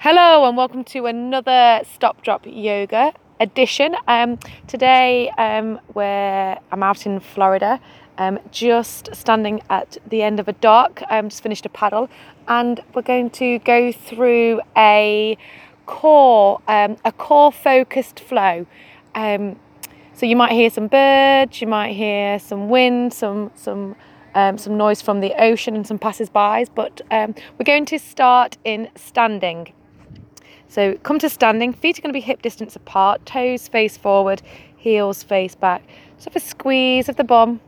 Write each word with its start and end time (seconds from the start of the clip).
Hello 0.00 0.44
and 0.44 0.56
welcome 0.56 0.84
to 0.84 1.06
another 1.06 1.80
Stop 1.92 2.22
Drop 2.22 2.42
Yoga 2.46 3.12
edition. 3.40 3.96
Um, 4.06 4.38
today 4.68 5.28
um, 5.30 5.80
where 5.88 6.60
I'm 6.70 6.84
out 6.84 7.04
in 7.04 7.18
Florida, 7.18 7.80
um, 8.16 8.38
just 8.52 9.08
standing 9.12 9.60
at 9.68 9.98
the 10.06 10.22
end 10.22 10.38
of 10.38 10.46
a 10.46 10.52
dock. 10.52 11.02
I 11.10 11.18
um, 11.18 11.30
just 11.30 11.42
finished 11.42 11.66
a 11.66 11.68
paddle, 11.68 12.08
and 12.46 12.78
we're 12.94 13.02
going 13.02 13.30
to 13.30 13.58
go 13.58 13.90
through 13.90 14.60
a 14.76 15.36
core, 15.86 16.62
um, 16.68 16.96
a 17.04 17.10
core 17.10 17.50
focused 17.50 18.20
flow. 18.20 18.68
Um, 19.16 19.58
so 20.14 20.26
you 20.26 20.36
might 20.36 20.52
hear 20.52 20.70
some 20.70 20.86
birds, 20.86 21.60
you 21.60 21.66
might 21.66 21.94
hear 21.94 22.38
some 22.38 22.68
wind, 22.68 23.12
some 23.12 23.50
some 23.56 23.96
um, 24.36 24.58
some 24.58 24.76
noise 24.76 25.02
from 25.02 25.18
the 25.18 25.34
ocean 25.42 25.74
and 25.74 25.84
some 25.84 25.98
passers-bys. 25.98 26.68
But 26.68 27.00
um, 27.10 27.34
we're 27.58 27.64
going 27.64 27.86
to 27.86 27.98
start 27.98 28.58
in 28.62 28.90
standing. 28.94 29.72
So 30.68 30.94
come 31.02 31.18
to 31.20 31.30
standing. 31.30 31.72
Feet 31.72 31.98
are 31.98 32.02
going 32.02 32.12
to 32.12 32.16
be 32.16 32.20
hip 32.20 32.42
distance 32.42 32.76
apart. 32.76 33.24
Toes 33.24 33.68
face 33.68 33.96
forward, 33.96 34.42
heels 34.76 35.22
face 35.22 35.54
back. 35.54 35.82
So 36.18 36.30
a 36.34 36.40
squeeze 36.40 37.08
of 37.08 37.16
the 37.16 37.24
bum. 37.24 37.60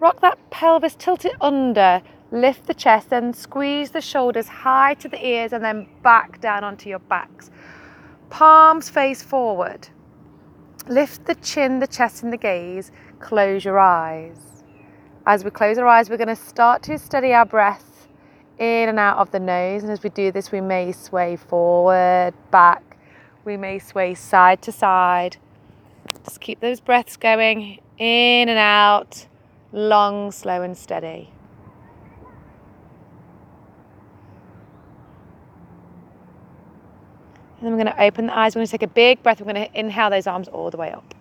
Rock 0.00 0.20
that 0.20 0.38
pelvis, 0.50 0.94
tilt 0.94 1.24
it 1.24 1.34
under. 1.40 2.02
Lift 2.32 2.66
the 2.66 2.74
chest 2.74 3.10
then 3.10 3.32
squeeze 3.32 3.92
the 3.92 4.00
shoulders 4.00 4.48
high 4.48 4.94
to 4.94 5.08
the 5.08 5.24
ears 5.24 5.52
and 5.52 5.64
then 5.64 5.86
back 6.02 6.40
down 6.40 6.64
onto 6.64 6.88
your 6.88 6.98
backs. 6.98 7.50
Palms 8.30 8.90
face 8.90 9.22
forward. 9.22 9.88
Lift 10.88 11.26
the 11.26 11.34
chin, 11.36 11.78
the 11.78 11.86
chest, 11.86 12.22
and 12.22 12.32
the 12.32 12.36
gaze. 12.36 12.90
Close 13.20 13.64
your 13.64 13.78
eyes. 13.78 14.64
As 15.26 15.44
we 15.44 15.50
close 15.50 15.78
our 15.78 15.86
eyes, 15.86 16.10
we're 16.10 16.16
going 16.16 16.28
to 16.28 16.36
start 16.36 16.82
to 16.84 16.98
steady 16.98 17.32
our 17.32 17.44
breath 17.44 17.95
in 18.58 18.88
and 18.88 18.98
out 18.98 19.18
of 19.18 19.30
the 19.30 19.40
nose. 19.40 19.82
And 19.82 19.92
as 19.92 20.02
we 20.02 20.10
do 20.10 20.32
this, 20.32 20.52
we 20.52 20.60
may 20.60 20.92
sway 20.92 21.36
forward, 21.36 22.34
back. 22.50 22.96
We 23.44 23.56
may 23.56 23.78
sway 23.78 24.14
side 24.14 24.62
to 24.62 24.72
side. 24.72 25.36
Just 26.24 26.40
keep 26.40 26.60
those 26.60 26.80
breaths 26.80 27.16
going 27.16 27.80
in 27.98 28.48
and 28.48 28.58
out, 28.58 29.26
long, 29.72 30.32
slow, 30.32 30.62
and 30.62 30.76
steady. 30.76 31.30
And 37.58 37.66
then 37.66 37.72
we're 37.72 37.84
going 37.84 37.94
to 37.94 38.02
open 38.02 38.26
the 38.26 38.36
eyes. 38.36 38.54
We're 38.54 38.60
going 38.60 38.66
to 38.66 38.72
take 38.72 38.82
a 38.82 38.88
big 38.88 39.22
breath. 39.22 39.40
We're 39.40 39.52
going 39.52 39.70
to 39.70 39.78
inhale 39.78 40.10
those 40.10 40.26
arms 40.26 40.48
all 40.48 40.70
the 40.70 40.76
way 40.76 40.90
up. 40.90 41.14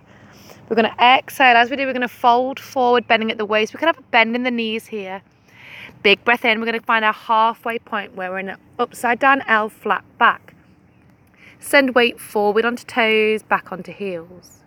We're 0.68 0.76
going 0.76 0.92
to 0.92 1.04
exhale. 1.04 1.56
As 1.56 1.70
we 1.70 1.76
do, 1.76 1.86
we're 1.86 1.94
going 1.94 2.02
to 2.02 2.08
fold 2.08 2.60
forward, 2.60 3.08
bending 3.08 3.32
at 3.32 3.38
the 3.38 3.46
waist. 3.46 3.74
We 3.74 3.78
can 3.78 3.88
have 3.88 4.00
a 4.00 4.04
bend 4.04 4.36
in 4.36 4.44
the 4.44 4.52
knees 4.52 4.88
here. 4.88 5.22
Big 6.06 6.24
breath 6.24 6.46
in. 6.46 6.60
We're 6.60 6.68
going 6.68 6.80
to 6.80 6.86
find 6.86 7.04
our 7.04 7.12
halfway 7.12 7.80
point 7.80 8.16
where 8.16 8.30
we're 8.30 8.38
in 8.38 8.50
an 8.50 8.60
upside 8.78 9.18
down 9.18 9.42
L 9.48 9.70
flat 9.70 10.04
back. 10.20 10.54
Send 11.60 11.96
weight 11.96 12.20
forward 12.20 12.64
onto 12.64 12.86
toes, 12.86 13.42
back 13.42 13.72
onto 13.72 13.92
heels. 13.92 14.60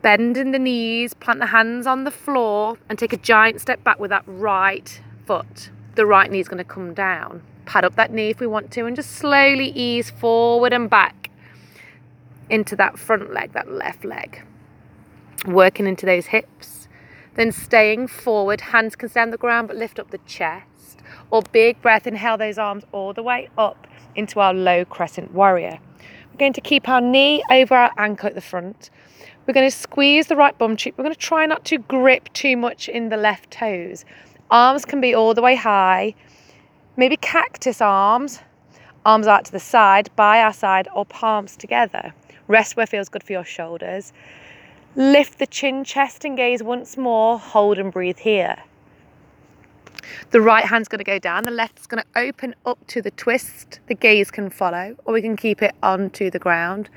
Bend 0.00 0.38
in 0.38 0.52
the 0.52 0.58
knees, 0.58 1.12
plant 1.12 1.40
the 1.40 1.48
hands 1.48 1.86
on 1.86 2.04
the 2.04 2.10
floor, 2.10 2.78
and 2.88 2.98
take 2.98 3.12
a 3.12 3.18
giant 3.18 3.60
step 3.60 3.84
back 3.84 4.00
with 4.00 4.08
that 4.08 4.22
right 4.26 5.02
foot. 5.26 5.68
The 5.96 6.06
right 6.06 6.30
knee 6.30 6.40
is 6.40 6.48
going 6.48 6.56
to 6.56 6.64
come 6.64 6.94
down. 6.94 7.42
Pad 7.66 7.84
up 7.84 7.94
that 7.96 8.10
knee 8.10 8.30
if 8.30 8.40
we 8.40 8.46
want 8.46 8.70
to, 8.70 8.86
and 8.86 8.96
just 8.96 9.10
slowly 9.10 9.68
ease 9.72 10.08
forward 10.10 10.72
and 10.72 10.88
back 10.88 11.28
into 12.48 12.74
that 12.76 12.98
front 12.98 13.34
leg, 13.34 13.52
that 13.52 13.70
left 13.70 14.02
leg. 14.02 14.46
Working 15.46 15.86
into 15.86 16.06
those 16.06 16.24
hips. 16.24 16.77
Then 17.38 17.52
staying 17.52 18.08
forward, 18.08 18.60
hands 18.60 18.96
can 18.96 19.08
stay 19.08 19.20
on 19.20 19.30
the 19.30 19.36
ground 19.36 19.68
but 19.68 19.76
lift 19.76 20.00
up 20.00 20.10
the 20.10 20.18
chest. 20.26 20.98
Or 21.30 21.40
big 21.40 21.80
breath, 21.80 22.04
inhale 22.04 22.36
those 22.36 22.58
arms 22.58 22.82
all 22.90 23.12
the 23.12 23.22
way 23.22 23.48
up 23.56 23.86
into 24.16 24.40
our 24.40 24.52
low 24.52 24.84
crescent 24.84 25.32
warrior. 25.32 25.78
We're 26.32 26.38
going 26.38 26.52
to 26.54 26.60
keep 26.60 26.88
our 26.88 27.00
knee 27.00 27.44
over 27.48 27.76
our 27.76 27.92
ankle 27.96 28.26
at 28.28 28.34
the 28.34 28.40
front. 28.40 28.90
We're 29.46 29.54
going 29.54 29.70
to 29.70 29.76
squeeze 29.76 30.26
the 30.26 30.34
right 30.34 30.58
bum 30.58 30.76
cheek. 30.76 30.98
We're 30.98 31.04
going 31.04 31.14
to 31.14 31.20
try 31.20 31.46
not 31.46 31.64
to 31.66 31.78
grip 31.78 32.28
too 32.32 32.56
much 32.56 32.88
in 32.88 33.08
the 33.08 33.16
left 33.16 33.52
toes. 33.52 34.04
Arms 34.50 34.84
can 34.84 35.00
be 35.00 35.14
all 35.14 35.32
the 35.32 35.42
way 35.42 35.54
high. 35.54 36.16
Maybe 36.96 37.16
cactus 37.16 37.80
arms, 37.80 38.40
arms 39.06 39.28
out 39.28 39.44
to 39.44 39.52
the 39.52 39.60
side, 39.60 40.10
by 40.16 40.40
our 40.40 40.52
side, 40.52 40.88
or 40.92 41.06
palms 41.06 41.56
together. 41.56 42.12
Rest 42.48 42.76
where 42.76 42.86
feels 42.86 43.08
good 43.08 43.22
for 43.22 43.32
your 43.32 43.44
shoulders. 43.44 44.12
Lift 44.96 45.38
the 45.38 45.46
chin, 45.46 45.84
chest, 45.84 46.24
and 46.24 46.36
gaze 46.36 46.62
once 46.62 46.96
more. 46.96 47.38
Hold 47.38 47.78
and 47.78 47.92
breathe 47.92 48.18
here. 48.18 48.56
The 50.30 50.40
right 50.40 50.64
hand's 50.64 50.88
going 50.88 50.98
to 50.98 51.04
go 51.04 51.18
down, 51.18 51.44
the 51.44 51.50
left's 51.50 51.86
going 51.86 52.02
to 52.02 52.20
open 52.20 52.54
up 52.66 52.78
to 52.88 53.02
the 53.02 53.10
twist. 53.10 53.80
The 53.86 53.94
gaze 53.94 54.30
can 54.30 54.50
follow, 54.50 54.96
or 55.04 55.14
we 55.14 55.22
can 55.22 55.36
keep 55.36 55.62
it 55.62 55.74
onto 55.82 56.30
the 56.30 56.38
ground. 56.38 56.88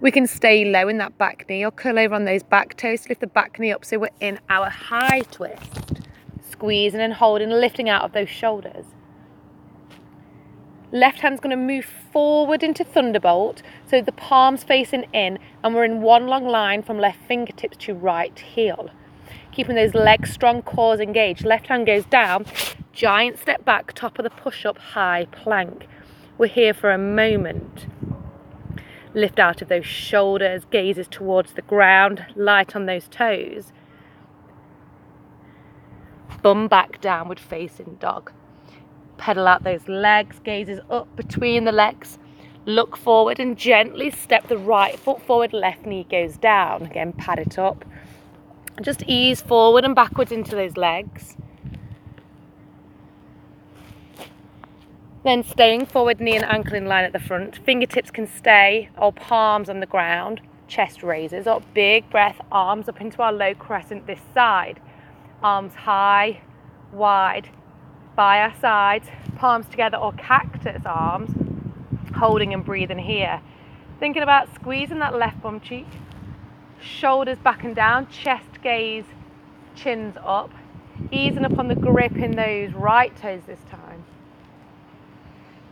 We 0.00 0.10
can 0.10 0.26
stay 0.26 0.64
low 0.64 0.88
in 0.88 0.98
that 0.98 1.16
back 1.16 1.46
knee 1.48 1.64
or 1.64 1.70
curl 1.70 1.98
over 1.98 2.14
on 2.14 2.24
those 2.24 2.42
back 2.42 2.76
toes. 2.76 3.08
Lift 3.08 3.20
the 3.20 3.26
back 3.26 3.58
knee 3.58 3.72
up 3.72 3.84
so 3.84 3.98
we're 3.98 4.08
in 4.20 4.38
our 4.50 4.68
high 4.68 5.20
twist. 5.30 6.02
Squeezing 6.50 7.00
and 7.00 7.12
holding, 7.12 7.50
lifting 7.50 7.88
out 7.88 8.02
of 8.02 8.12
those 8.12 8.28
shoulders. 8.28 8.84
Left 10.94 11.18
hand's 11.18 11.40
going 11.40 11.50
to 11.50 11.56
move 11.56 11.86
forward 12.12 12.62
into 12.62 12.84
Thunderbolt, 12.84 13.62
so 13.84 14.00
the 14.00 14.12
palms 14.12 14.62
facing 14.62 15.06
in, 15.12 15.40
and 15.64 15.74
we're 15.74 15.84
in 15.84 16.02
one 16.02 16.28
long 16.28 16.46
line 16.46 16.84
from 16.84 17.00
left 17.00 17.18
fingertips 17.26 17.76
to 17.78 17.94
right 17.94 18.38
heel. 18.38 18.90
Keeping 19.50 19.74
those 19.74 19.92
legs 19.92 20.30
strong, 20.30 20.62
cores 20.62 21.00
engaged. 21.00 21.44
Left 21.44 21.66
hand 21.66 21.86
goes 21.86 22.04
down, 22.04 22.46
giant 22.92 23.40
step 23.40 23.64
back, 23.64 23.92
top 23.92 24.20
of 24.20 24.22
the 24.22 24.30
push 24.30 24.64
up, 24.64 24.78
high 24.78 25.26
plank. 25.32 25.88
We're 26.38 26.46
here 26.46 26.72
for 26.72 26.92
a 26.92 26.98
moment. 26.98 27.88
Lift 29.14 29.40
out 29.40 29.62
of 29.62 29.68
those 29.68 29.86
shoulders, 29.86 30.64
gazes 30.70 31.08
towards 31.08 31.54
the 31.54 31.62
ground, 31.62 32.24
light 32.36 32.76
on 32.76 32.86
those 32.86 33.08
toes. 33.08 33.72
Bum 36.40 36.68
back 36.68 37.00
downward 37.00 37.40
facing 37.40 37.96
dog 37.96 38.30
pedal 39.24 39.48
out 39.48 39.64
those 39.64 39.88
legs, 39.88 40.38
gazes 40.44 40.80
up 40.90 41.08
between 41.16 41.64
the 41.64 41.72
legs, 41.72 42.18
look 42.66 42.94
forward 42.94 43.40
and 43.40 43.56
gently 43.56 44.10
step 44.10 44.46
the 44.48 44.58
right 44.58 44.98
foot 44.98 45.22
forward, 45.22 45.54
left 45.54 45.86
knee 45.86 46.06
goes 46.10 46.36
down. 46.36 46.82
Again, 46.82 47.14
pad 47.14 47.38
it 47.38 47.58
up. 47.58 47.86
Just 48.82 49.02
ease 49.06 49.40
forward 49.40 49.82
and 49.82 49.94
backwards 49.94 50.30
into 50.30 50.54
those 50.54 50.76
legs. 50.76 51.38
Then 55.22 55.42
staying 55.42 55.86
forward, 55.86 56.20
knee 56.20 56.36
and 56.36 56.44
ankle 56.44 56.74
in 56.74 56.84
line 56.84 57.04
at 57.04 57.14
the 57.14 57.18
front. 57.18 57.56
Fingertips 57.64 58.10
can 58.10 58.26
stay 58.26 58.90
or 58.98 59.10
palms 59.10 59.70
on 59.70 59.80
the 59.80 59.86
ground. 59.86 60.42
Chest 60.68 61.02
raises 61.02 61.46
up, 61.46 61.62
big 61.72 62.10
breath, 62.10 62.42
arms 62.52 62.90
up 62.90 63.00
into 63.00 63.22
our 63.22 63.32
low 63.32 63.54
crescent 63.54 64.06
this 64.06 64.20
side. 64.34 64.80
Arms 65.42 65.74
high, 65.74 66.42
wide, 66.92 67.48
by 68.14 68.40
our 68.40 68.54
sides, 68.60 69.08
palms 69.36 69.66
together 69.66 69.96
or 69.96 70.12
cactus 70.12 70.82
arms, 70.84 71.30
holding 72.16 72.52
and 72.52 72.64
breathing 72.64 72.98
here. 72.98 73.40
Thinking 74.00 74.22
about 74.22 74.54
squeezing 74.54 74.98
that 75.00 75.14
left 75.14 75.42
bum 75.42 75.60
cheek, 75.60 75.86
shoulders 76.80 77.38
back 77.38 77.64
and 77.64 77.74
down, 77.74 78.08
chest 78.08 78.62
gaze, 78.62 79.04
chins 79.74 80.16
up, 80.24 80.50
easing 81.10 81.44
up 81.44 81.58
on 81.58 81.68
the 81.68 81.74
grip 81.74 82.16
in 82.16 82.32
those 82.32 82.72
right 82.72 83.16
toes 83.16 83.42
this 83.46 83.60
time. 83.70 84.04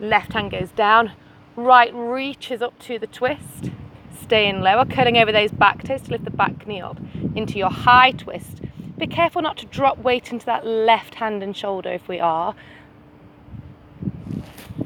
Left 0.00 0.32
hand 0.32 0.50
goes 0.50 0.70
down, 0.70 1.12
right 1.56 1.94
reaches 1.94 2.62
up 2.62 2.78
to 2.80 2.98
the 2.98 3.06
twist, 3.06 3.70
staying 4.20 4.60
lower, 4.60 4.84
curling 4.84 5.16
over 5.18 5.30
those 5.30 5.52
back 5.52 5.84
toes 5.84 6.02
to 6.02 6.10
lift 6.10 6.24
the 6.24 6.30
back 6.30 6.66
knee 6.66 6.80
up 6.80 6.98
into 7.34 7.58
your 7.58 7.70
high 7.70 8.12
twist 8.12 8.62
be 9.02 9.06
careful 9.08 9.42
not 9.42 9.56
to 9.56 9.66
drop 9.66 9.98
weight 9.98 10.30
into 10.30 10.46
that 10.46 10.64
left 10.64 11.16
hand 11.16 11.42
and 11.42 11.56
shoulder 11.56 11.90
if 11.90 12.06
we 12.06 12.20
are. 12.20 12.54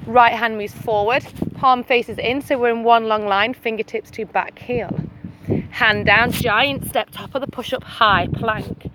Right 0.06 0.32
hand 0.32 0.56
moves 0.56 0.72
forward, 0.72 1.22
palm 1.54 1.84
faces 1.84 2.16
in, 2.16 2.41
so 2.41 2.59
we're 2.59 2.71
in 2.71 2.83
one 2.83 3.09
long 3.09 3.27
line, 3.27 3.53
fingertips 3.53 4.10
to 4.13 4.24
back 4.24 4.59
heel. 4.59 5.01
Hand 5.71 6.07
down, 6.07 6.33
giant 6.33 6.86
step, 6.86 7.10
top 7.10 7.34
of 7.34 7.42
the 7.42 7.47
push 7.47 7.74
up, 7.74 7.84
high 7.84 8.27
plank. 8.33 8.91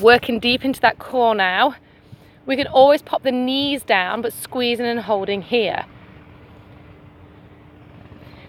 Working 0.00 0.40
deep 0.40 0.64
into 0.64 0.80
that 0.80 0.98
core 0.98 1.34
now. 1.34 1.74
We 2.46 2.56
can 2.56 2.68
always 2.68 3.02
pop 3.02 3.22
the 3.22 3.30
knees 3.30 3.82
down, 3.82 4.22
but 4.22 4.32
squeezing 4.32 4.86
and 4.86 5.00
holding 5.00 5.42
here. 5.42 5.84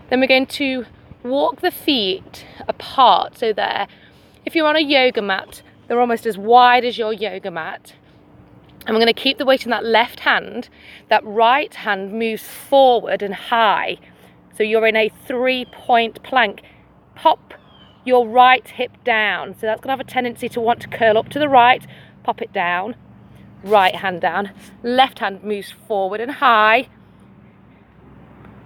Then 0.09 0.21
we're 0.21 0.27
going 0.27 0.45
to 0.45 0.85
walk 1.21 1.59
the 1.59 1.71
feet 1.71 2.45
apart, 2.65 3.37
so 3.37 3.51
there, 3.51 3.87
if 4.45 4.55
you're 4.55 4.67
on 4.67 4.75
a 4.75 4.81
yoga 4.81 5.21
mat, 5.21 5.61
they're 5.87 6.01
almost 6.01 6.25
as 6.25 6.37
wide 6.37 6.85
as 6.85 6.97
your 6.97 7.13
yoga 7.13 7.51
mat. 7.51 7.93
And 8.85 8.95
we're 8.95 9.01
going 9.01 9.13
to 9.13 9.21
keep 9.21 9.37
the 9.37 9.45
weight 9.45 9.63
in 9.63 9.69
that 9.71 9.85
left 9.85 10.21
hand. 10.21 10.69
That 11.09 11.23
right 11.25 11.73
hand 11.73 12.13
moves 12.13 12.43
forward 12.43 13.21
and 13.21 13.33
high. 13.33 13.97
So 14.57 14.63
you're 14.63 14.85
in 14.87 14.95
a 14.95 15.09
three 15.25 15.65
point 15.65 16.21
plank. 16.23 16.61
Pop 17.15 17.53
your 18.03 18.27
right 18.27 18.67
hip 18.67 18.91
down. 19.05 19.53
So 19.53 19.61
that's 19.67 19.79
going 19.79 19.87
to 19.87 19.97
have 19.97 19.99
a 20.01 20.11
tendency 20.11 20.49
to 20.49 20.59
want 20.59 20.81
to 20.81 20.89
curl 20.89 21.17
up 21.17 21.29
to 21.29 21.39
the 21.39 21.47
right, 21.47 21.85
pop 22.23 22.41
it 22.41 22.51
down. 22.51 22.95
right 23.63 23.95
hand 23.95 24.21
down. 24.21 24.51
Left 24.83 25.19
hand 25.19 25.43
moves 25.43 25.71
forward 25.71 26.19
and 26.19 26.31
high. 26.31 26.89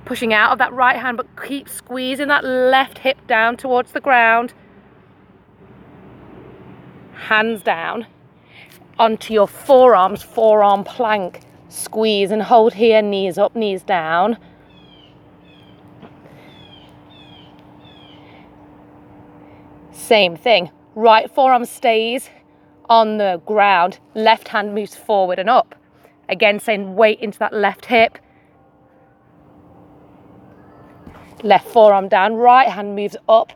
Pushing 0.05 0.33
out 0.33 0.51
of 0.51 0.57
that 0.59 0.73
right 0.73 0.97
hand, 0.97 1.17
but 1.17 1.27
keep 1.45 1.69
squeezing 1.69 2.27
that 2.29 2.43
left 2.43 2.99
hip 2.99 3.17
down 3.27 3.57
towards 3.57 3.91
the 3.91 4.01
ground. 4.01 4.53
Hands 7.17 7.61
down 7.61 8.07
onto 8.99 9.33
your 9.33 9.47
forearms, 9.47 10.23
forearm 10.23 10.83
plank. 10.83 11.41
Squeeze 11.69 12.31
and 12.31 12.41
hold 12.41 12.73
here, 12.73 13.01
knees 13.01 13.37
up, 13.37 13.55
knees 13.55 13.83
down. 13.83 14.37
Same 19.91 20.37
thing. 20.37 20.71
Right 20.95 21.29
forearm 21.29 21.65
stays 21.65 22.29
on 22.89 23.17
the 23.17 23.41
ground, 23.45 23.99
left 24.15 24.47
hand 24.47 24.73
moves 24.73 24.95
forward 24.95 25.39
and 25.39 25.49
up. 25.49 25.75
Again, 26.29 26.59
saying 26.59 26.95
weight 26.95 27.19
into 27.19 27.37
that 27.39 27.53
left 27.53 27.85
hip. 27.87 28.17
Left 31.43 31.67
forearm 31.67 32.07
down, 32.07 32.35
right 32.35 32.69
hand 32.69 32.95
moves 32.95 33.17
up 33.27 33.51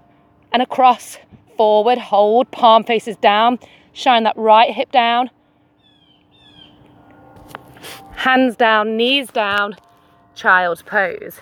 and 0.52 0.62
across, 0.62 1.18
forward, 1.62 2.00
hold, 2.00 2.50
palm 2.50 2.84
faces 2.84 3.16
down, 3.18 3.60
shine 3.94 4.24
that 4.24 4.36
right 4.36 4.74
hip 4.74 4.92
down. 4.92 5.30
Hands 8.14 8.56
down, 8.56 8.98
knees 8.98 9.30
down, 9.30 9.76
child's 10.34 10.82
pose. 10.82 11.40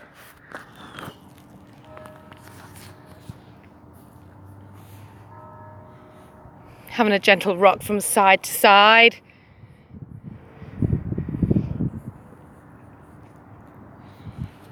having 6.89 7.13
a 7.13 7.19
gentle 7.19 7.55
rock 7.55 7.81
from 7.81 8.01
side 8.01 8.43
to 8.43 8.51
side. 8.51 9.15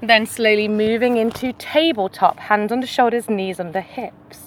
Then 0.01 0.25
slowly 0.25 0.67
moving 0.67 1.15
into 1.15 1.53
tabletop, 1.53 2.37
hands 2.37 2.73
under 2.73 2.85
shoulders, 2.85 3.29
knees 3.29 3.61
under 3.61 3.79
hips. 3.79 4.46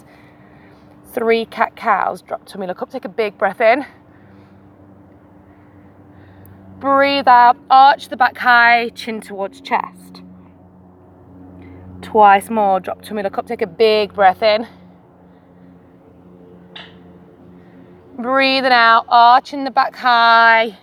Three 1.13 1.45
cat 1.45 1.75
cows, 1.75 2.23
drop 2.23 2.47
tummy, 2.47 2.67
look 2.67 2.83
up, 2.83 2.91
take 2.91 3.05
a 3.05 3.09
big 3.09 3.37
breath 3.37 3.61
in. 3.61 3.85
Breathe 6.79 7.27
out, 7.27 7.57
arch 7.69 8.09
the 8.09 8.17
back 8.17 8.39
high, 8.39 8.91
chin 8.91 9.21
towards 9.21 9.61
chest. 9.61 10.23
Twice 12.01 12.49
more, 12.49 12.79
drop 12.79 13.03
tummy, 13.03 13.23
look 13.23 13.39
up, 13.39 13.47
take 13.47 13.61
a 13.61 13.67
big 13.67 14.15
breath 14.15 14.43
in. 14.43 14.67
Breathing 18.17 18.73
out, 18.73 19.05
arching 19.09 19.65
the 19.65 19.71
back 19.71 19.97
high. 19.97 20.79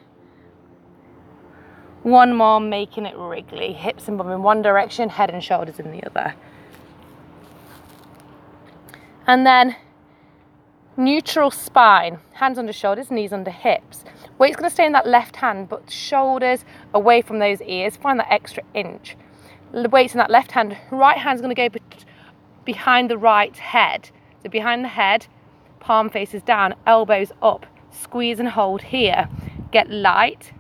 One 2.04 2.36
more, 2.36 2.60
making 2.60 3.06
it 3.06 3.16
wriggly. 3.16 3.74
Hips 3.74 4.08
and 4.08 4.18
bum 4.18 4.30
in 4.32 4.44
one 4.44 4.62
direction, 4.62 5.10
head 5.10 5.30
and 5.30 5.44
shoulders 5.44 5.80
in 5.80 5.92
the 5.92 6.04
other. 6.06 6.36
And 9.26 9.46
then 9.46 9.76
neutral 10.98 11.52
spine, 11.52 12.18
hands 12.34 12.58
under 12.58 12.74
shoulders, 12.74 13.12
knees 13.12 13.32
under 13.32 13.52
hips. 13.52 14.04
Weight's 14.40 14.56
gonna 14.56 14.70
stay 14.70 14.86
in 14.86 14.92
that 14.94 15.08
left 15.08 15.36
hand, 15.38 15.70
but 15.70 15.90
shoulders 15.92 16.66
away 16.94 17.22
from 17.22 17.40
those 17.40 17.62
ears. 17.62 17.96
Find 17.96 18.20
that 18.20 18.32
extra 18.32 18.64
inch. 18.74 19.16
The 19.72 19.90
weight's 19.90 20.14
in 20.14 20.18
that 20.18 20.32
left 20.32 20.52
hand. 20.52 20.76
Right 20.92 21.18
hand's 21.18 21.42
gonna 21.42 21.56
go 21.56 21.70
behind 22.66 23.10
the 23.10 23.18
right 23.18 23.56
head. 23.56 24.10
So 24.44 24.50
behind 24.50 24.84
the 24.84 24.90
head, 24.90 25.28
palm 25.80 26.10
faces 26.10 26.42
down, 26.42 26.74
elbows 26.86 27.32
up, 27.42 27.66
squeeze 27.92 28.40
and 28.40 28.50
hold 28.50 28.82
here. 28.82 29.30
Get 29.72 29.90
light. 29.90 30.52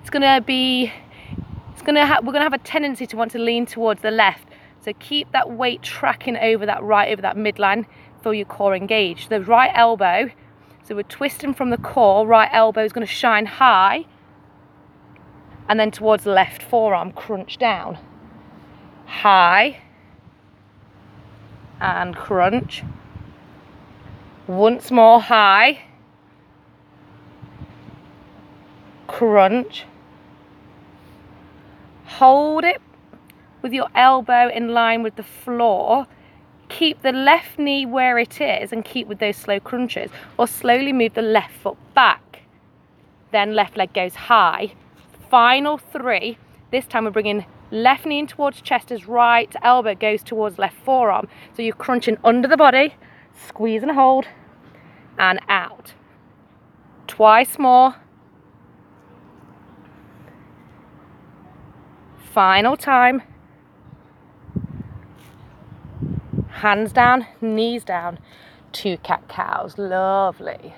It's 0.00 0.10
gonna 0.10 0.40
be, 0.40 0.92
it's 1.72 1.82
gonna 1.82 2.06
have, 2.06 2.26
we're 2.26 2.32
gonna 2.32 2.44
have 2.44 2.52
a 2.52 2.58
tendency 2.58 3.06
to 3.06 3.16
want 3.16 3.30
to 3.32 3.38
lean 3.38 3.66
towards 3.66 4.02
the 4.02 4.10
left. 4.10 4.44
So 4.82 4.92
keep 4.98 5.30
that 5.32 5.50
weight 5.50 5.82
tracking 5.82 6.38
over 6.38 6.64
that 6.64 6.82
right, 6.82 7.12
over 7.12 7.20
that 7.22 7.36
midline, 7.36 7.84
feel 8.22 8.34
your 8.34 8.46
core 8.46 8.74
engaged. 8.74 9.30
The 9.30 9.40
right 9.40 9.70
elbow, 9.74 10.30
so 10.82 10.94
we're 10.94 11.02
twisting 11.02 11.54
from 11.54 11.70
the 11.70 11.76
core, 11.76 12.26
right 12.26 12.48
elbow 12.52 12.84
is 12.84 12.92
gonna 12.92 13.06
shine 13.06 13.46
high, 13.46 14.06
and 15.68 15.78
then 15.78 15.90
towards 15.90 16.24
the 16.24 16.32
left 16.32 16.62
forearm, 16.62 17.12
crunch 17.12 17.58
down. 17.58 17.98
High, 19.06 19.80
and 21.80 22.14
crunch. 22.14 22.82
Once 24.46 24.90
more 24.90 25.20
high. 25.20 25.82
Crunch. 29.06 29.86
Hold 32.04 32.64
it 32.64 32.80
with 33.62 33.72
your 33.72 33.88
elbow 33.94 34.48
in 34.48 34.68
line 34.68 35.02
with 35.02 35.16
the 35.16 35.22
floor. 35.22 36.06
Keep 36.70 37.02
the 37.02 37.12
left 37.12 37.58
knee 37.58 37.84
where 37.84 38.18
it 38.18 38.40
is 38.40 38.72
and 38.72 38.84
keep 38.84 39.06
with 39.06 39.18
those 39.18 39.36
slow 39.36 39.60
crunches. 39.60 40.10
Or 40.38 40.46
slowly 40.46 40.92
move 40.92 41.14
the 41.14 41.22
left 41.22 41.52
foot 41.52 41.76
back. 41.94 42.42
Then 43.32 43.54
left 43.54 43.76
leg 43.76 43.92
goes 43.92 44.14
high. 44.14 44.72
Final 45.28 45.76
three. 45.76 46.38
This 46.70 46.86
time 46.86 47.04
we're 47.04 47.10
bringing 47.10 47.44
left 47.70 48.06
knee 48.06 48.20
in 48.20 48.26
towards 48.26 48.60
chest 48.60 48.90
as 48.90 49.06
right 49.06 49.54
elbow 49.62 49.94
goes 49.94 50.22
towards 50.22 50.58
left 50.58 50.76
forearm. 50.84 51.28
So 51.54 51.62
you're 51.62 51.74
crunching 51.74 52.18
under 52.24 52.48
the 52.48 52.56
body, 52.56 52.94
squeeze 53.46 53.82
and 53.82 53.92
hold 53.92 54.26
and 55.18 55.40
out. 55.48 55.94
Twice 57.06 57.58
more. 57.58 57.96
Final 62.32 62.76
time. 62.76 63.22
Hands 66.60 66.92
down, 66.92 67.26
knees 67.40 67.84
down. 67.84 68.18
Two 68.70 68.98
cat 68.98 69.26
cows. 69.28 69.78
Lovely. 69.78 70.74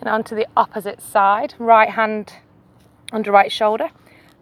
And 0.00 0.08
onto 0.10 0.34
the 0.34 0.46
opposite 0.54 1.00
side. 1.00 1.54
Right 1.58 1.88
hand 1.88 2.34
under 3.10 3.32
right 3.32 3.50
shoulder. 3.50 3.88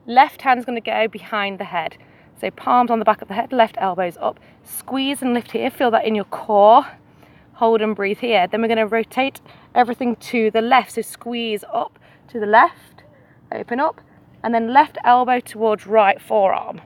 Left 0.07 0.43
hand's 0.43 0.65
going 0.65 0.75
to 0.75 0.85
go 0.85 1.07
behind 1.07 1.61
the 1.61 1.67
head. 1.67 1.97
So 2.41 2.51
palms 2.51 2.91
on 2.91 2.99
the 2.99 3.05
back 3.05 3.23
of 3.23 3.29
the 3.29 3.35
head, 3.35 3.53
left 3.53 3.77
elbows 3.79 4.17
up. 4.21 4.41
Squeeze 4.65 5.23
and 5.23 5.35
lift 5.35 5.53
here, 5.53 5.71
feel 5.71 5.93
that 5.93 6.05
in 6.05 6.17
your 6.17 6.25
core. 6.25 6.85
Hold 7.53 7.81
and 7.81 7.95
breathe 7.95 8.19
here. 8.19 8.49
Then 8.49 8.61
we're 8.61 8.67
gonna 8.67 8.89
rotate 8.89 9.41
everything 9.73 10.17
to 10.17 10.51
the 10.51 10.63
left. 10.63 10.91
So 10.93 11.03
squeeze 11.03 11.63
up 11.73 11.97
to 12.27 12.41
the 12.41 12.47
left, 12.47 13.05
open 13.53 13.79
up, 13.79 14.01
and 14.43 14.55
then 14.55 14.73
left 14.73 14.99
elbow 15.05 15.41
towards 15.41 15.87
right 15.87 16.21
forearm. 16.21 16.81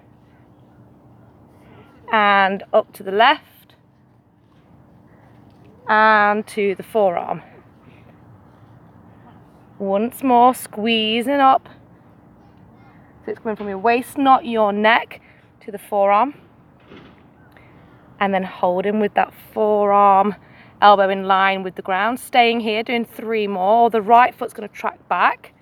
And 2.12 2.62
up 2.72 2.92
to 2.94 3.02
the 3.02 3.12
left, 3.12 3.74
and 5.88 6.46
to 6.48 6.74
the 6.74 6.82
forearm. 6.82 7.42
Once 9.78 10.22
more, 10.22 10.54
squeezing 10.54 11.40
up. 11.40 11.68
So 13.24 13.32
it's 13.32 13.40
coming 13.40 13.56
from 13.56 13.68
your 13.68 13.78
waist, 13.78 14.16
not 14.18 14.44
your 14.44 14.72
neck 14.72 15.20
to 15.60 15.72
the 15.72 15.78
forearm 15.78 16.34
and 18.20 18.32
then 18.32 18.42
holding 18.42 19.00
with 19.00 19.14
that 19.14 19.32
forearm 19.52 20.34
elbow 20.80 21.08
in 21.08 21.24
line 21.24 21.62
with 21.62 21.74
the 21.74 21.82
ground 21.82 22.18
staying 22.18 22.60
here 22.60 22.82
doing 22.82 23.04
three 23.04 23.46
more 23.46 23.90
the 23.90 24.02
right 24.02 24.34
foot's 24.34 24.52
going 24.52 24.68
to 24.68 24.74
track 24.74 25.08
back 25.08 25.53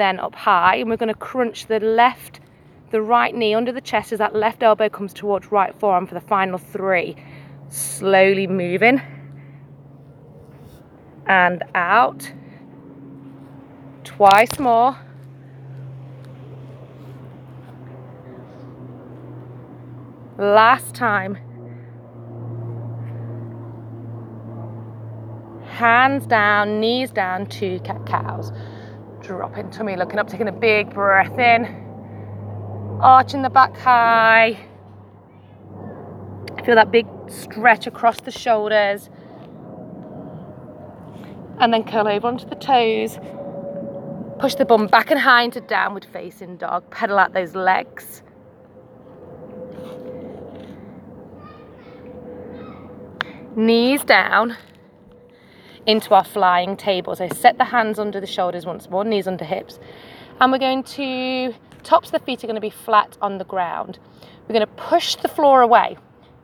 then 0.00 0.18
up 0.18 0.34
high 0.34 0.76
and 0.76 0.88
we're 0.88 0.96
going 0.96 1.12
to 1.12 1.14
crunch 1.14 1.66
the 1.66 1.80
left 1.80 2.40
the 2.90 3.00
right 3.00 3.34
knee 3.34 3.54
under 3.54 3.72
the 3.72 3.80
chest 3.80 4.12
as 4.12 4.18
that 4.18 4.34
left 4.34 4.62
elbow 4.62 4.88
comes 4.88 5.12
towards 5.12 5.50
right 5.50 5.74
forearm 5.78 6.06
for 6.06 6.14
the 6.14 6.20
final 6.20 6.58
three 6.58 7.16
slowly 7.68 8.46
moving 8.46 9.00
and 11.26 11.62
out 11.74 12.32
twice 14.04 14.58
more 14.58 14.96
Last 20.42 20.94
time. 20.96 21.36
Hands 25.66 26.26
down, 26.26 26.80
knees 26.80 27.10
down, 27.10 27.46
two 27.46 27.78
cat 27.84 28.04
cows. 28.06 28.50
Drop 29.22 29.56
into 29.56 29.84
me, 29.84 29.96
looking 29.96 30.18
up, 30.18 30.28
taking 30.28 30.48
a 30.48 30.52
big 30.52 30.92
breath 30.92 31.38
in. 31.38 31.64
Arching 33.00 33.42
the 33.42 33.50
back 33.50 33.76
high. 33.76 34.58
Feel 36.64 36.74
that 36.74 36.90
big 36.90 37.06
stretch 37.28 37.86
across 37.86 38.20
the 38.20 38.30
shoulders. 38.30 39.10
And 41.58 41.72
then 41.72 41.84
curl 41.84 42.08
over 42.08 42.26
onto 42.26 42.48
the 42.48 42.56
toes. 42.56 43.18
Push 44.40 44.56
the 44.56 44.64
bum 44.64 44.88
back 44.88 45.10
and 45.10 45.20
high 45.20 45.42
into 45.42 45.60
downward 45.60 46.04
facing 46.04 46.56
dog. 46.56 46.90
Pedal 46.90 47.18
out 47.18 47.32
those 47.32 47.54
legs. 47.54 48.22
knees 53.56 54.02
down, 54.04 54.56
into 55.86 56.14
our 56.14 56.24
flying 56.24 56.76
table. 56.76 57.16
So 57.16 57.28
set 57.28 57.58
the 57.58 57.64
hands 57.64 57.98
under 57.98 58.20
the 58.20 58.26
shoulders 58.26 58.66
once 58.66 58.88
more, 58.88 59.04
knees 59.04 59.26
under 59.26 59.44
hips. 59.44 59.78
And 60.40 60.52
we're 60.52 60.58
going 60.58 60.82
to, 60.84 61.54
tops 61.82 62.08
of 62.08 62.12
the 62.12 62.18
feet 62.20 62.42
are 62.42 62.46
going 62.46 62.54
to 62.54 62.60
be 62.60 62.70
flat 62.70 63.16
on 63.20 63.38
the 63.38 63.44
ground. 63.44 63.98
We're 64.48 64.54
going 64.54 64.66
to 64.66 64.74
push 64.74 65.16
the 65.16 65.28
floor 65.28 65.60
away. 65.62 65.96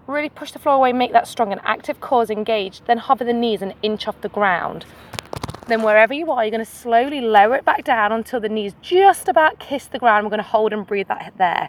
Really 0.06 0.28
push 0.30 0.52
the 0.52 0.58
floor 0.58 0.76
away, 0.76 0.92
make 0.92 1.12
that 1.12 1.28
strong 1.28 1.52
and 1.52 1.60
active 1.64 2.00
cores 2.00 2.30
engaged. 2.30 2.86
Then 2.86 2.98
hover 2.98 3.24
the 3.24 3.32
knees 3.32 3.60
an 3.60 3.74
inch 3.82 4.08
off 4.08 4.20
the 4.22 4.28
ground. 4.28 4.86
Then 5.66 5.82
wherever 5.82 6.14
you 6.14 6.30
are, 6.30 6.44
you're 6.44 6.50
going 6.50 6.64
to 6.64 6.70
slowly 6.70 7.20
lower 7.20 7.56
it 7.56 7.64
back 7.66 7.84
down 7.84 8.10
until 8.10 8.40
the 8.40 8.48
knees 8.48 8.72
just 8.80 9.28
about 9.28 9.58
kiss 9.58 9.86
the 9.86 9.98
ground. 9.98 10.24
We're 10.24 10.30
going 10.30 10.38
to 10.38 10.48
hold 10.48 10.72
and 10.72 10.86
breathe 10.86 11.08
that 11.08 11.34
there. 11.36 11.68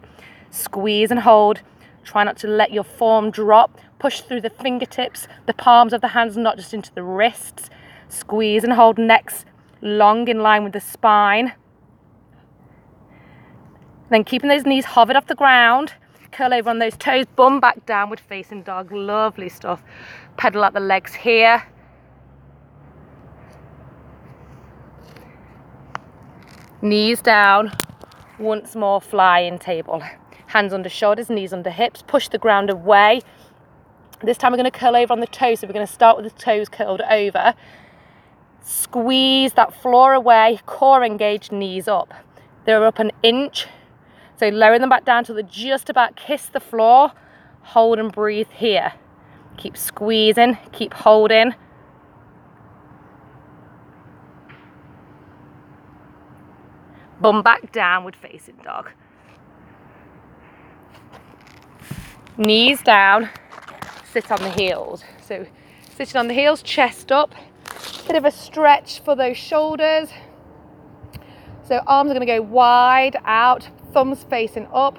Squeeze 0.52 1.12
and 1.12 1.20
hold. 1.20 1.62
Try 2.06 2.24
not 2.24 2.38
to 2.38 2.48
let 2.48 2.72
your 2.72 2.86
form 2.86 3.30
drop. 3.30 3.78
Push 4.00 4.22
through 4.22 4.42
the 4.42 4.50
fingertips, 4.50 5.28
the 5.46 5.54
palms 5.54 5.92
of 5.92 6.02
the 6.02 6.10
hands, 6.10 6.38
not 6.38 6.58
just 6.58 6.74
into 6.74 6.94
the 6.94 7.04
wrists. 7.04 7.70
Squeeze 8.08 8.64
and 8.64 8.74
hold 8.74 8.98
necks 8.98 9.46
long 9.82 10.28
in 10.28 10.40
line 10.40 10.64
with 10.64 10.74
the 10.74 10.80
spine. 10.80 11.54
Then 14.10 14.24
keeping 14.24 14.50
those 14.50 14.66
knees 14.66 14.86
hovered 14.86 15.16
off 15.16 15.28
the 15.28 15.36
ground. 15.36 15.94
Curl 16.32 16.54
over 16.54 16.70
on 16.70 16.80
those 16.80 16.96
toes, 16.96 17.26
bum 17.36 17.60
back 17.60 17.86
downward 17.86 18.20
facing 18.20 18.64
dog. 18.64 18.92
Lovely 18.92 19.50
stuff. 19.50 19.84
Pedal 20.38 20.64
out 20.64 20.74
the 20.74 20.80
legs 20.80 21.14
here. 21.14 21.64
Knees 26.82 27.22
down. 27.22 27.72
Once 28.40 28.76
more, 28.76 29.02
flying 29.02 29.60
table. 29.60 30.02
Hands 30.48 30.72
under 30.72 30.90
shoulders, 30.90 31.30
knees 31.30 31.52
under 31.52 31.70
hips. 31.70 32.02
Push 32.08 32.30
the 32.30 32.38
ground 32.38 32.70
away. 32.70 33.22
This 34.22 34.38
time 34.38 34.52
we're 34.52 34.58
going 34.58 34.72
to 34.72 34.78
curl 34.78 34.96
over 34.96 35.14
on 35.14 35.20
the 35.22 35.28
toes. 35.28 35.62
So 35.62 35.68
we're 35.68 35.74
going 35.74 35.88
to 35.88 35.94
start 35.94 36.18
with 36.18 36.32
the 36.34 36.40
toes 36.40 36.68
curled 36.70 37.02
over. 37.02 37.54
Squeeze 38.62 39.54
that 39.54 39.74
floor 39.74 40.14
away, 40.14 40.60
core 40.66 41.04
engaged, 41.04 41.52
knees 41.52 41.88
up. 41.88 42.14
They're 42.66 42.86
up 42.86 43.00
an 43.00 43.12
inch. 43.24 43.68
So 44.38 44.50
lower 44.50 44.78
them 44.78 44.90
back 44.90 45.06
down 45.06 45.24
till 45.24 45.36
they 45.36 45.44
just 45.44 45.90
about 45.90 46.16
kiss 46.16 46.46
the 46.48 46.60
floor. 46.60 47.14
Hold 47.62 48.00
and 48.00 48.12
breathe 48.12 48.50
here. 48.52 48.94
Keep 49.58 49.78
squeezing, 49.78 50.58
keep 50.72 50.94
holding. 50.94 51.54
Bum 57.20 57.42
back 57.42 57.72
downward 57.72 58.16
facing 58.16 58.56
dog. 58.64 58.90
Knees 62.38 62.82
down, 62.82 63.30
sit 64.12 64.32
on 64.32 64.42
the 64.42 64.50
heels. 64.50 65.04
So 65.26 65.46
sitting 65.96 66.18
on 66.18 66.28
the 66.28 66.34
heels, 66.34 66.62
chest 66.62 67.12
up, 67.12 67.34
bit 68.08 68.16
of 68.16 68.26
a 68.26 68.32
stretch 68.32 69.00
for 69.02 69.16
those 69.16 69.38
shoulders. 69.38 70.10
So 71.64 71.82
arms 71.86 72.10
are 72.10 72.14
gonna 72.14 72.26
go 72.26 72.42
wide 72.42 73.18
out, 73.26 73.70
thumbs 73.94 74.26
facing 74.30 74.68
up, 74.74 74.98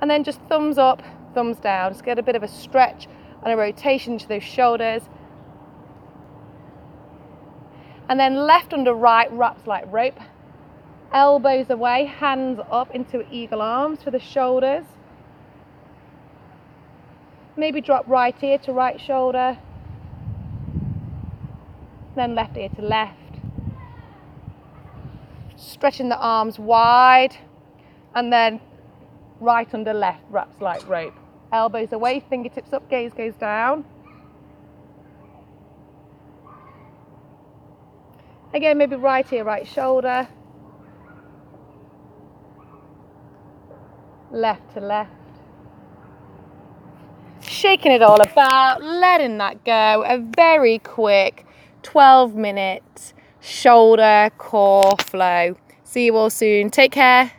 and 0.00 0.10
then 0.10 0.24
just 0.24 0.40
thumbs 0.48 0.78
up, 0.78 1.02
thumbs 1.34 1.58
down. 1.58 1.92
Just 1.92 2.04
get 2.04 2.18
a 2.18 2.22
bit 2.22 2.34
of 2.34 2.42
a 2.42 2.48
stretch 2.48 3.06
and 3.42 3.52
a 3.52 3.56
rotation 3.56 4.18
to 4.18 4.28
those 4.28 4.42
shoulders. 4.42 5.02
And 8.08 8.18
then 8.18 8.34
left 8.34 8.72
under 8.72 8.94
right 8.94 9.30
wraps 9.32 9.66
like 9.66 9.84
rope 9.92 10.18
elbows 11.12 11.70
away, 11.70 12.04
hands 12.04 12.60
up 12.70 12.94
into 12.94 13.24
eagle 13.30 13.62
arms 13.62 14.02
for 14.02 14.10
the 14.10 14.18
shoulders. 14.18 14.84
Maybe 17.58 17.82
drop 17.82 18.06
right 18.08 18.34
ear 18.42 18.56
to 18.58 18.72
right 18.72 18.98
shoulder, 19.00 19.58
then 22.14 22.34
left 22.34 22.56
ear 22.56 22.70
to 22.70 22.82
left. 22.82 23.18
Stretching 25.56 26.08
the 26.08 26.16
arms 26.16 26.58
wide, 26.58 27.36
and 28.14 28.32
then 28.32 28.60
right 29.40 29.68
under 29.74 29.92
left 29.92 30.22
wraps 30.30 30.60
like 30.60 30.88
rope. 30.88 31.14
Elbows 31.52 31.92
away, 31.92 32.24
fingertips 32.30 32.72
up, 32.72 32.88
gaze 32.88 33.12
goes 33.12 33.34
down. 33.34 33.84
Again, 38.54 38.78
maybe 38.78 38.96
right 38.96 39.30
ear, 39.32 39.44
right 39.44 39.66
shoulder. 39.66 40.28
left 44.30 44.74
to 44.74 44.80
left. 44.80 45.10
Shaking 47.58 47.90
it 47.90 48.02
all 48.02 48.20
about, 48.20 48.84
letting 48.84 49.38
that 49.38 49.64
go. 49.64 50.04
A 50.06 50.18
very 50.18 50.78
quick 50.78 51.44
12 51.82 52.36
minute 52.36 53.12
shoulder 53.40 54.30
core 54.38 54.94
flow. 55.00 55.56
See 55.82 56.04
you 56.04 56.14
all 56.14 56.30
soon. 56.30 56.70
Take 56.70 56.92
care. 56.92 57.32